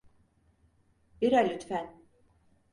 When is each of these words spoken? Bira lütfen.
Bira 1.21 1.39
lütfen. 1.49 2.01